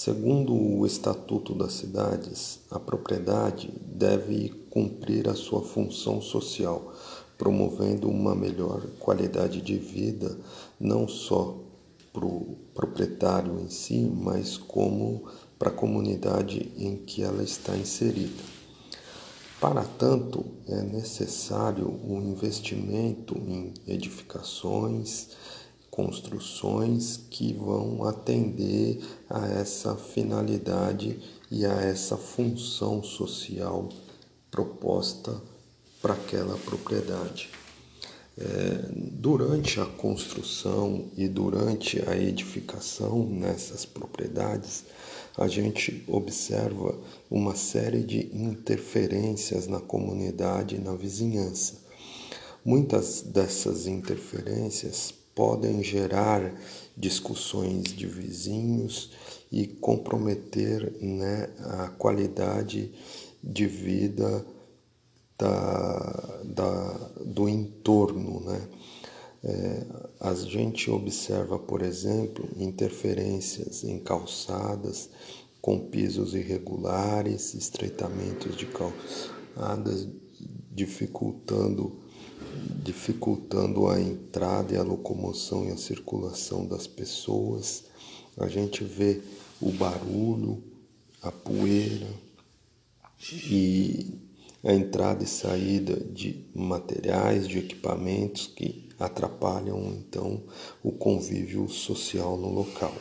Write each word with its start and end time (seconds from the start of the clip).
Segundo 0.00 0.54
o 0.54 0.86
Estatuto 0.86 1.52
das 1.56 1.72
Cidades, 1.72 2.60
a 2.70 2.78
propriedade 2.78 3.68
deve 3.84 4.50
cumprir 4.70 5.28
a 5.28 5.34
sua 5.34 5.60
função 5.60 6.20
social, 6.20 6.94
promovendo 7.36 8.08
uma 8.08 8.32
melhor 8.32 8.80
qualidade 9.00 9.60
de 9.60 9.76
vida, 9.76 10.38
não 10.78 11.08
só 11.08 11.58
para 12.12 12.24
o 12.24 12.56
proprietário 12.72 13.58
em 13.58 13.68
si, 13.68 14.08
mas 14.14 14.56
como 14.56 15.24
para 15.58 15.70
a 15.70 15.74
comunidade 15.74 16.72
em 16.76 16.98
que 16.98 17.20
ela 17.20 17.42
está 17.42 17.76
inserida. 17.76 18.44
Para 19.60 19.82
tanto, 19.82 20.44
é 20.68 20.80
necessário 20.80 21.88
um 21.88 22.22
investimento 22.30 23.36
em 23.36 23.74
edificações, 23.88 25.30
construções 25.90 27.18
que 27.30 27.52
vão 27.52 28.04
atender 28.04 29.00
a 29.28 29.46
essa 29.48 29.96
finalidade 29.96 31.18
e 31.50 31.64
a 31.66 31.74
essa 31.80 32.16
função 32.16 33.02
social 33.02 33.88
proposta 34.50 35.40
para 36.00 36.14
aquela 36.14 36.56
propriedade. 36.58 37.50
É, 38.40 38.84
durante 38.92 39.80
a 39.80 39.84
construção 39.84 41.06
e 41.16 41.26
durante 41.26 42.00
a 42.08 42.16
edificação 42.16 43.26
nessas 43.26 43.84
propriedades, 43.84 44.84
a 45.36 45.48
gente 45.48 46.04
observa 46.06 46.96
uma 47.28 47.56
série 47.56 48.02
de 48.02 48.30
interferências 48.32 49.66
na 49.66 49.80
comunidade 49.80 50.76
e 50.76 50.78
na 50.78 50.94
vizinhança. 50.94 51.74
Muitas 52.64 53.22
dessas 53.22 53.86
interferências 53.86 55.12
podem 55.38 55.84
gerar 55.84 56.52
discussões 56.96 57.84
de 57.84 58.08
vizinhos 58.08 59.12
e 59.52 59.68
comprometer 59.68 60.92
né, 61.00 61.48
a 61.60 61.88
qualidade 61.90 62.92
de 63.40 63.64
vida 63.64 64.44
da, 65.38 66.40
da, 66.42 66.92
do 67.24 67.48
entorno. 67.48 68.40
Né? 68.40 68.68
É, 69.44 69.86
a 70.18 70.34
gente 70.34 70.90
observa, 70.90 71.56
por 71.56 71.82
exemplo, 71.82 72.48
interferências 72.56 73.84
em 73.84 74.00
calçadas 74.00 75.08
com 75.62 75.78
pisos 75.78 76.34
irregulares, 76.34 77.54
estreitamentos 77.54 78.56
de 78.56 78.66
calçadas, 78.66 80.08
dificultando 80.72 82.07
dificultando 82.82 83.88
a 83.88 84.00
entrada 84.00 84.74
e 84.74 84.76
a 84.76 84.82
locomoção 84.82 85.66
e 85.66 85.70
a 85.70 85.76
circulação 85.76 86.66
das 86.66 86.86
pessoas. 86.86 87.84
A 88.36 88.48
gente 88.48 88.84
vê 88.84 89.20
o 89.60 89.70
barulho, 89.70 90.62
a 91.22 91.32
poeira 91.32 92.08
e 93.50 94.14
a 94.64 94.72
entrada 94.72 95.24
e 95.24 95.26
saída 95.26 95.96
de 95.96 96.44
materiais, 96.54 97.46
de 97.46 97.58
equipamentos 97.58 98.46
que 98.46 98.88
atrapalham 98.98 99.94
então 99.96 100.42
o 100.82 100.90
convívio 100.90 101.68
social 101.68 102.36
no 102.36 102.52
local. 102.52 102.94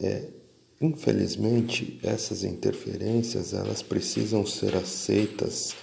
É, 0.00 0.28
infelizmente, 0.80 1.98
essas 2.02 2.44
interferências 2.44 3.52
elas 3.52 3.82
precisam 3.82 4.46
ser 4.46 4.76
aceitas. 4.76 5.74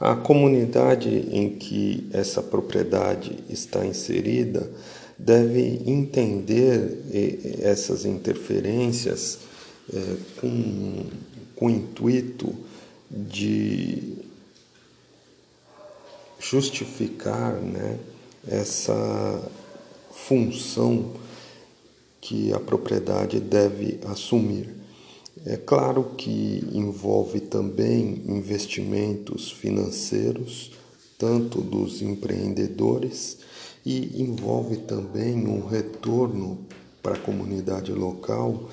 A 0.00 0.16
comunidade 0.16 1.10
em 1.30 1.50
que 1.50 2.08
essa 2.10 2.42
propriedade 2.42 3.38
está 3.50 3.84
inserida 3.84 4.70
deve 5.18 5.82
entender 5.86 7.02
essas 7.60 8.06
interferências 8.06 9.40
é, 9.92 10.16
com, 10.40 11.04
com 11.54 11.66
o 11.66 11.70
intuito 11.70 12.54
de 13.10 14.14
justificar 16.38 17.52
né, 17.56 17.98
essa 18.48 19.42
função 20.12 21.12
que 22.22 22.54
a 22.54 22.58
propriedade 22.58 23.38
deve 23.38 24.00
assumir. 24.06 24.79
É 25.46 25.56
claro 25.56 26.16
que 26.18 26.62
envolve 26.72 27.40
também 27.40 28.22
investimentos 28.26 29.50
financeiros, 29.50 30.72
tanto 31.18 31.62
dos 31.62 32.02
empreendedores, 32.02 33.38
e 33.84 34.22
envolve 34.22 34.76
também 34.78 35.46
um 35.46 35.66
retorno 35.66 36.58
para 37.02 37.14
a 37.14 37.18
comunidade 37.18 37.90
local 37.92 38.68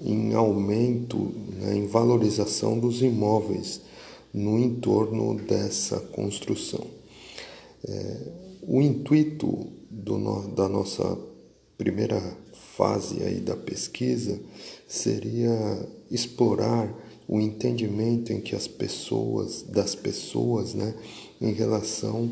em 0.00 0.34
aumento, 0.34 1.32
né, 1.58 1.76
em 1.76 1.86
valorização 1.86 2.78
dos 2.78 3.02
imóveis 3.02 3.80
no 4.32 4.58
entorno 4.58 5.34
dessa 5.34 5.98
construção. 5.98 6.86
É, 7.86 8.16
o 8.62 8.80
intuito 8.80 9.66
do, 9.90 10.18
da 10.48 10.68
nossa 10.68 11.18
primeira 11.76 12.36
fase 12.76 13.22
aí 13.22 13.40
da 13.40 13.56
pesquisa 13.56 14.40
seria 14.86 15.88
explorar 16.10 16.92
o 17.26 17.40
entendimento 17.40 18.32
em 18.32 18.40
que 18.40 18.54
as 18.54 18.68
pessoas 18.68 19.62
das 19.62 19.94
pessoas, 19.94 20.74
né, 20.74 20.94
em 21.40 21.52
relação 21.52 22.30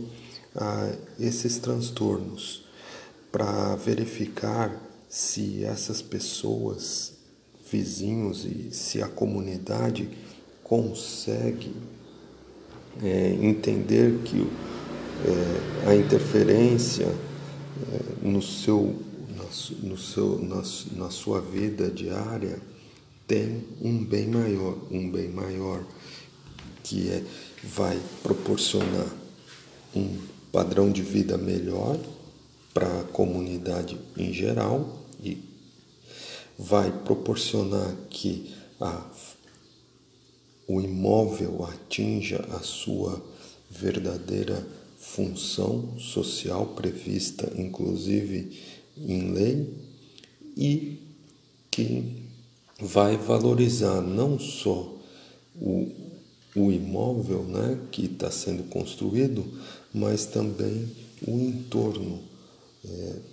a 0.55 0.93
esses 1.19 1.59
transtornos, 1.59 2.65
para 3.31 3.75
verificar 3.77 4.81
se 5.09 5.65
essas 5.65 6.03
pessoas 6.03 7.13
vizinhos 7.71 8.45
e 8.45 8.71
se 8.71 9.03
a 9.03 9.09
comunidade 9.09 10.09
consegue 10.63 11.75
é, 13.03 13.39
entender 13.41 14.19
que 14.25 14.47
é, 15.25 15.89
a 15.91 15.95
interferência 15.95 17.07
é, 17.07 18.27
no 18.27 18.43
seu, 18.43 18.95
na, 19.37 19.45
no 19.89 19.99
seu, 19.99 20.39
na, 20.39 20.63
na 20.97 21.11
sua 21.11 21.41
vida 21.41 21.91
diária 21.91 22.61
tem 23.27 23.65
um 23.81 24.05
bem 24.05 24.29
maior, 24.29 24.77
um 24.91 25.11
bem 25.11 25.29
maior 25.29 25.85
que 26.83 27.09
é, 27.09 27.25
vai 27.63 27.99
proporcionar 28.23 29.07
um 29.95 30.19
padrão 30.51 30.91
de 30.91 31.03
vida 31.03 31.39
melhor 31.39 31.99
para 32.75 33.01
a 33.01 33.05
comunidade 33.05 33.99
em 34.17 34.33
geral 34.33 35.07
e 35.23 35.43
vai 36.59 36.91
proporcionar 36.91 37.95
que 38.11 38.55
a, 38.81 39.07
o 40.67 40.81
imóvel 40.81 41.65
atinja 41.65 42.45
a 42.51 42.61
sua 42.61 43.23
verdadeira 43.71 44.67
função 44.99 45.99
social 45.99 46.67
prevista, 46.69 47.53
inclusive 47.57 48.82
em 48.97 49.33
lei, 49.33 49.69
e 50.57 50.99
que 51.71 52.23
vai 52.81 53.17
valorizar 53.17 54.01
não 54.01 54.39
só 54.39 54.95
o, 55.57 55.91
o 56.55 56.73
imóvel 56.73 57.45
né, 57.45 57.79
que 57.91 58.07
está 58.07 58.31
sendo 58.31 58.65
construído, 58.65 59.45
mas 59.93 60.27
também 60.27 60.89
o 61.27 61.39
entorno. 61.39 62.21
É, 62.85 63.32